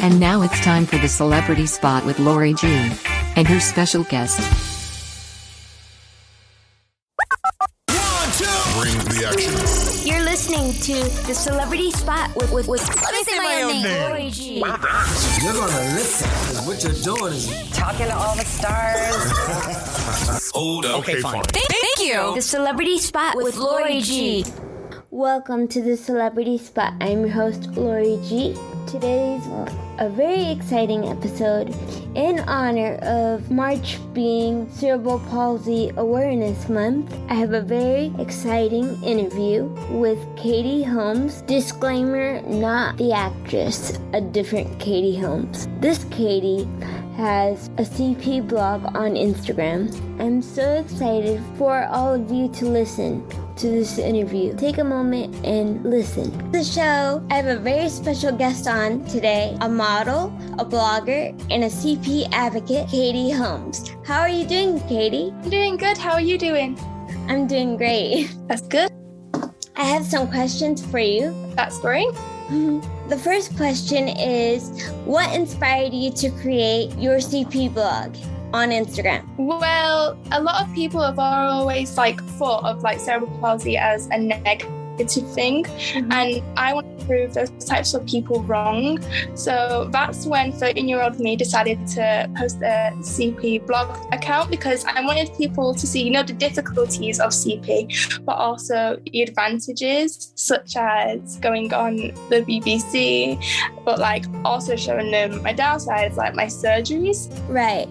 [0.00, 2.68] And now it's time for the celebrity spot with Lori G.
[3.34, 4.38] And her special guest.
[7.88, 8.46] One, two.
[8.78, 9.52] Bring the action.
[10.08, 10.92] You're listening to
[11.26, 14.58] the Celebrity Spot with with, with Let me say my, own name, Lori G.
[14.58, 19.16] You're gonna listen because what you're doing is talking to all the stars.
[20.54, 21.00] Hold up.
[21.00, 21.42] Okay, fine.
[21.42, 22.34] Thank you.
[22.36, 24.44] The Celebrity Spot with Lori G.
[25.10, 26.92] Welcome to the Celebrity Spot.
[27.00, 28.54] I'm your host, Lori G.
[28.88, 29.46] Today's
[29.98, 31.76] a very exciting episode
[32.14, 37.14] in honor of March being Cerebral Palsy Awareness Month.
[37.28, 41.42] I have a very exciting interview with Katie Holmes.
[41.42, 45.68] Disclaimer not the actress, a different Katie Holmes.
[45.80, 46.66] This Katie
[47.18, 49.92] has a CP blog on Instagram.
[50.20, 54.54] I'm so excited for all of you to listen to this interview.
[54.54, 56.30] Take a moment and listen.
[56.52, 61.64] The show, I have a very special guest on today a model, a blogger, and
[61.64, 63.90] a CP advocate, Katie Holmes.
[64.06, 65.34] How are you doing, Katie?
[65.42, 65.98] I'm doing good.
[65.98, 66.78] How are you doing?
[67.28, 68.32] I'm doing great.
[68.46, 68.90] That's good.
[69.74, 71.34] I have some questions for you.
[71.56, 72.14] That's great.
[72.48, 73.08] Mm-hmm.
[73.08, 78.16] The first question is What inspired you to create your CP blog
[78.54, 79.28] on Instagram?
[79.36, 84.18] Well, a lot of people have always like thought of like cerebral palsy as a
[84.18, 86.12] negative thing, mm-hmm.
[86.12, 88.98] and I want to prove those types of people wrong.
[89.34, 94.84] So that's when 13 year old me decided to post a CP blog account because
[94.84, 100.32] I wanted people to see, you know, the difficulties of CP, but also the advantages,
[100.34, 101.96] such as going on
[102.30, 103.42] the BBC,
[103.84, 107.28] but like also showing them my downsides, like my surgeries.
[107.48, 107.88] Right.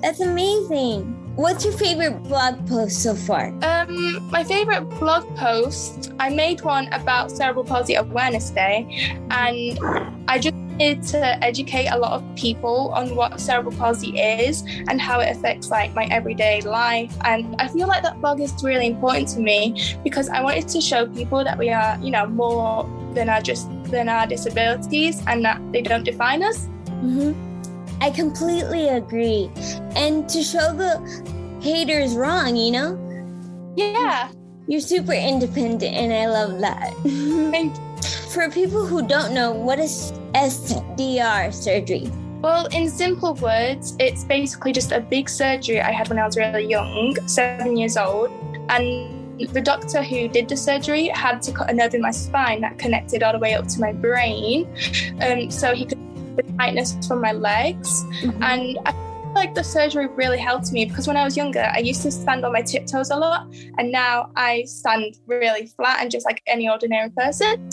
[0.00, 1.21] That's amazing.
[1.36, 3.54] What's your favorite blog post so far?
[3.62, 9.78] Um, my favorite blog post, I made one about Cerebral Palsy Awareness Day, and
[10.28, 15.00] I just wanted to educate a lot of people on what cerebral palsy is and
[15.00, 17.16] how it affects like my everyday life.
[17.24, 20.82] And I feel like that blog is really important to me because I wanted to
[20.82, 25.42] show people that we are, you know, more than our just than our disabilities and
[25.46, 26.66] that they don't define us.
[27.00, 27.32] hmm
[28.02, 29.48] I completely agree.
[29.94, 30.98] And to show the
[31.62, 33.74] haters wrong, you know?
[33.76, 34.30] Yeah.
[34.66, 36.92] You're super independent, and I love that.
[37.02, 37.82] Thank you.
[38.30, 42.10] For people who don't know, what is SDR surgery?
[42.40, 46.36] Well, in simple words, it's basically just a big surgery I had when I was
[46.36, 48.30] really young, seven years old.
[48.68, 52.62] And the doctor who did the surgery had to cut a nerve in my spine
[52.62, 54.66] that connected all the way up to my brain.
[55.20, 55.98] Um, so he could
[56.36, 58.04] the tightness from my legs.
[58.40, 58.92] And I
[59.42, 62.44] like the surgery really helped me because when I was younger, I used to stand
[62.44, 63.52] on my tiptoes a lot.
[63.76, 67.68] And now I stand really flat and just like any ordinary person.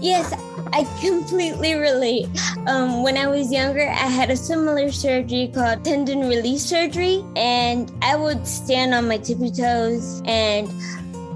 [0.00, 0.32] Yes,
[0.72, 2.28] I completely relate.
[2.66, 7.92] Um, when I was younger, I had a similar surgery called tendon release surgery, and
[8.00, 10.66] I would stand on my tippy toes, and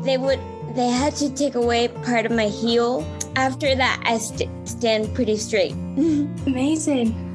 [0.03, 0.41] they would
[0.75, 3.07] they had to take away part of my heel.
[3.37, 5.73] After that, I st- stand pretty straight.
[6.47, 7.26] Amazing.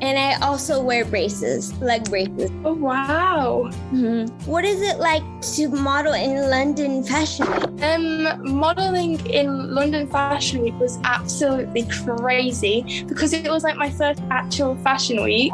[0.00, 2.50] And I also wear braces, leg braces.
[2.64, 3.70] Oh, wow.
[3.92, 4.30] Mhm.
[4.46, 5.22] What is it like
[5.54, 7.82] to model in London Fashion Week?
[7.82, 14.20] Um, modeling in London Fashion Week was absolutely crazy because it was like my first
[14.30, 15.52] actual fashion week,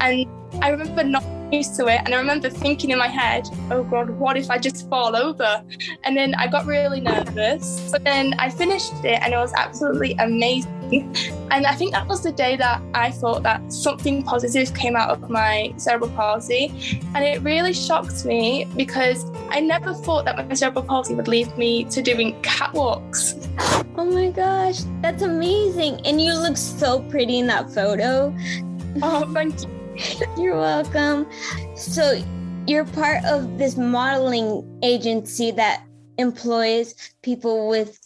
[0.00, 0.26] and
[0.60, 4.10] I remember not used to it, and I remember thinking in my head, "Oh God,
[4.10, 5.62] what if I just fall over?"
[6.04, 10.14] And then I got really nervous, but then I finished it, and it was absolutely
[10.18, 10.72] amazing.
[11.52, 15.10] And I think that was the day that I thought that something positive came out
[15.10, 16.98] of my cerebral palsy.
[17.14, 21.54] And it really shocked me because I never thought that my cerebral palsy would lead
[21.58, 23.36] me to doing catwalks.
[23.98, 26.00] Oh my gosh, that's amazing.
[26.06, 28.34] And you look so pretty in that photo.
[29.02, 29.68] Oh, thank you.
[30.42, 31.26] You're welcome.
[31.76, 32.22] So,
[32.66, 35.84] you're part of this modeling agency that
[36.18, 37.98] employs people with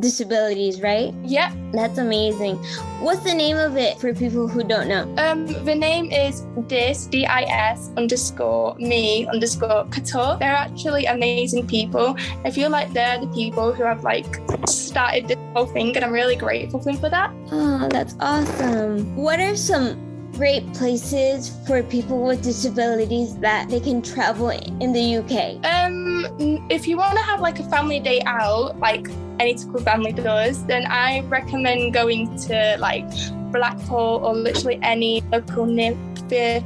[0.00, 1.12] disabilities, right?
[1.22, 1.54] Yeah.
[1.72, 2.56] That's amazing.
[3.00, 5.02] What's the name of it for people who don't know?
[5.18, 10.38] Um, the name is dis d-i-s underscore me underscore couture.
[10.38, 12.16] They're actually amazing people.
[12.42, 16.12] I feel like they're the people who have like started this whole thing, and I'm
[16.12, 17.30] really grateful for them for that.
[17.50, 19.14] Oh, that's awesome.
[19.14, 25.16] What are some great places for people with disabilities that they can travel in the
[25.16, 25.64] UK?
[25.64, 26.26] Um,
[26.70, 29.08] if you want to have like a family day out, like
[29.38, 33.08] any typical family does, then I recommend going to like
[33.52, 35.96] Blackpool or literally any local near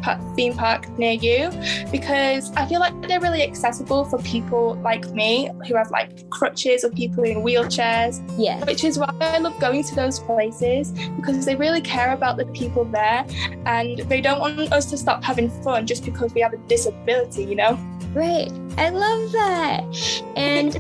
[0.03, 1.51] Pa- theme park near you
[1.91, 6.85] because I feel like they're really accessible for people like me who have like crutches
[6.85, 8.65] or people in wheelchairs, Yes.
[8.67, 12.47] which is why I love going to those places because they really care about the
[12.47, 13.27] people there
[13.67, 17.45] and they don't want us to stop having fun just because we have a disability,
[17.45, 17.79] you know?
[18.15, 18.51] Right.
[18.79, 20.23] I love that.
[20.37, 20.79] And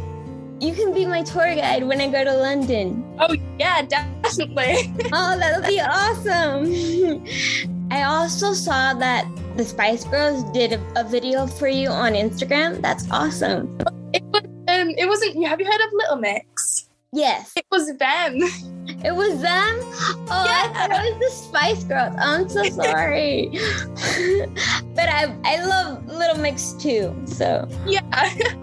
[0.62, 3.04] you can be my tour guide when I go to London.
[3.18, 4.92] Oh, yeah, definitely.
[5.12, 7.24] Oh, that'll be awesome.
[7.90, 12.82] I also saw that the Spice Girls did a, a video for you on Instagram.
[12.82, 13.78] That's awesome.
[14.12, 16.88] it, was, um, it wasn't, have you heard of Little Mix?
[17.12, 18.34] Yes, It was them.
[19.04, 19.78] it was them.
[19.80, 20.55] Oh, I thought it
[21.10, 22.14] was the Spice Girls.
[22.18, 23.50] I'm so sorry.
[24.94, 27.14] but I I love Little Mix too.
[27.26, 28.00] So, Yeah.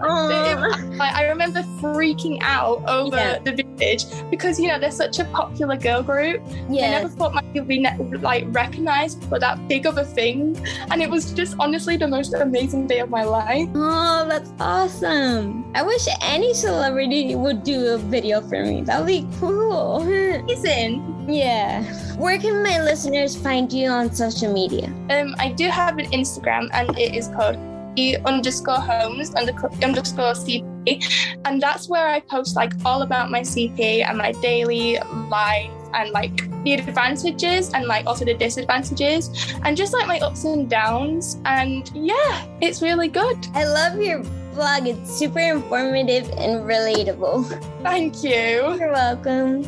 [0.02, 0.96] Aw.
[1.00, 3.38] I, I remember freaking out over Yeah.
[3.38, 6.42] the vintage because you know they're such a popular girl group.
[6.68, 10.04] Yeah, I never thought my would be ne- like recognized for that big of a
[10.04, 10.56] thing,
[10.90, 13.68] and it was just honestly the most amazing day of my life.
[13.76, 15.64] Oh, that's awesome.
[15.76, 18.82] I wish any celebrity would do a video for me.
[18.82, 20.02] That would be cool.
[20.02, 21.13] Amazing.
[21.26, 21.82] Yeah.
[22.16, 24.86] Where can my listeners find you on social media?
[25.10, 27.56] Um, I do have an Instagram, and it is called
[27.96, 31.04] e underscore Holmes underscore underscore CP,
[31.44, 34.98] and that's where I post like all about my CP and my daily
[35.28, 39.30] life and like the advantages and like also the disadvantages
[39.64, 41.38] and just like my ups and downs.
[41.44, 43.46] And yeah, it's really good.
[43.54, 44.22] I love your
[44.54, 44.86] blog.
[44.86, 47.46] It's super informative and relatable.
[47.82, 48.76] Thank you.
[48.78, 49.62] You're welcome.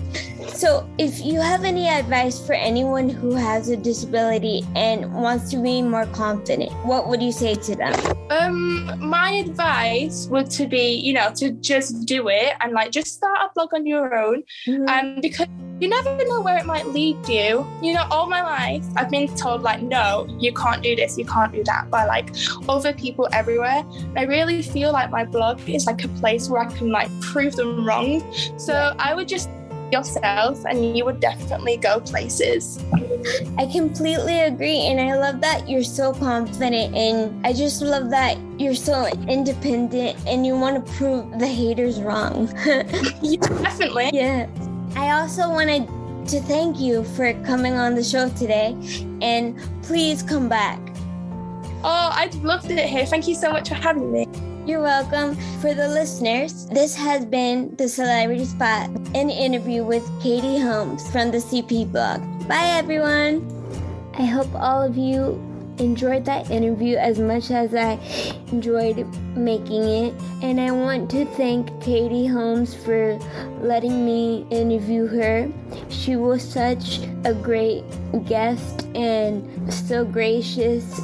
[0.48, 5.62] So, if you have any advice for anyone who has a disability and wants to
[5.62, 7.94] be more confident, what would you say to them?
[8.30, 13.14] Um, my advice would to be, you know, to just do it and like just
[13.14, 14.42] start a blog on your own.
[14.88, 15.46] Um, because
[15.78, 17.66] you never know where it might lead you.
[17.82, 21.26] You know, all my life I've been told like, no, you can't do this, you
[21.26, 22.34] can't do that by like
[22.68, 23.84] other people everywhere.
[23.92, 27.10] And I really feel like my blog is like a place where I can like
[27.20, 28.24] prove them wrong.
[28.58, 29.50] So I would just
[29.92, 32.78] yourself and you would definitely go places.
[33.58, 38.38] I completely agree, and I love that you're so confident, and I just love that
[38.58, 42.48] you're so independent and you want to prove the haters wrong.
[43.22, 44.10] Yeah, definitely.
[44.12, 44.48] yeah.
[44.94, 45.88] I also wanted
[46.28, 48.76] to thank you for coming on the show today,
[49.20, 50.80] and please come back.
[51.84, 53.06] Oh, I loved it here.
[53.06, 54.26] Thank you so much for having me.
[54.66, 55.36] You're welcome.
[55.60, 61.30] For the listeners, this has been the Celebrity Spot, an interview with Katie Holmes from
[61.30, 62.20] the CP blog.
[62.48, 63.46] Bye, everyone.
[64.18, 65.40] I hope all of you
[65.78, 67.92] enjoyed that interview as much as I
[68.50, 70.14] enjoyed making it.
[70.42, 73.16] And I want to thank Katie Holmes for
[73.60, 75.48] letting me interview her.
[75.90, 77.84] She was such a great
[78.26, 81.00] guest and so gracious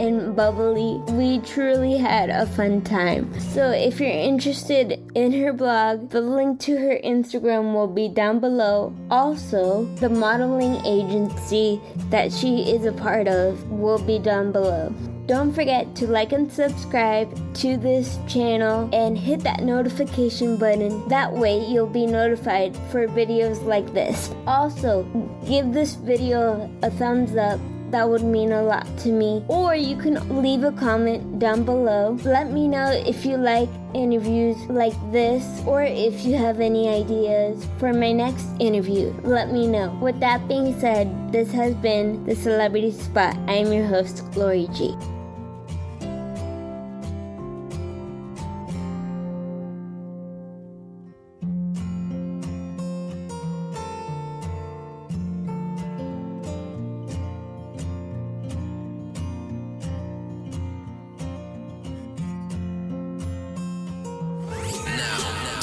[0.00, 0.96] and bubbly.
[1.12, 3.38] We truly had a fun time.
[3.38, 8.40] So, if you're interested in her blog, the link to her Instagram will be down
[8.40, 8.94] below.
[9.10, 14.92] Also, the modeling agency that she is a part of will be down below.
[15.26, 21.06] Don't forget to like and subscribe to this channel and hit that notification button.
[21.08, 24.34] That way, you'll be notified for videos like this.
[24.46, 25.04] Also,
[25.46, 27.60] give this video a thumbs up
[27.90, 29.44] that would mean a lot to me.
[29.48, 32.18] Or you can leave a comment down below.
[32.24, 37.66] Let me know if you like interviews like this or if you have any ideas
[37.78, 39.12] for my next interview.
[39.22, 39.96] Let me know.
[40.00, 43.36] With that being said, this has been the Celebrity Spot.
[43.46, 44.96] I am your host, Lori G.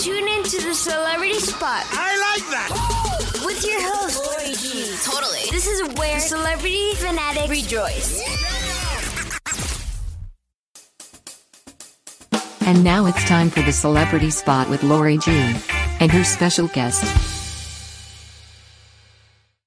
[0.07, 3.41] Tune in to the Celebrity Spot I like that.
[3.45, 4.95] with your host, Lori G.
[5.03, 5.41] Totally.
[5.51, 8.23] This is where celebrity fanatics rejoice.
[12.61, 15.29] And now it's time for the Celebrity Spot with Lori G.
[15.99, 17.03] And her special guest,